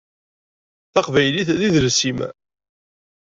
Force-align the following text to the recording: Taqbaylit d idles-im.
Taqbaylit 0.93 1.49
d 1.59 1.59
idles-im. 1.67 2.19